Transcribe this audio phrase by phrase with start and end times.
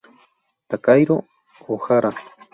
[0.69, 1.15] Takahiro
[1.75, 2.09] Ohara